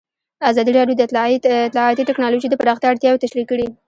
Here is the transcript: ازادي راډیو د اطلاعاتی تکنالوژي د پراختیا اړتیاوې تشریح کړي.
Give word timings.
ازادي 0.49 0.71
راډیو 0.77 0.97
د 0.97 1.01
اطلاعاتی 1.67 2.03
تکنالوژي 2.09 2.47
د 2.49 2.55
پراختیا 2.61 2.87
اړتیاوې 2.91 3.21
تشریح 3.23 3.45
کړي. 3.51 3.67